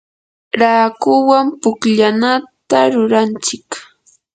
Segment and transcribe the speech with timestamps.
[0.59, 3.67] raakuwan pukllanata ruranchik.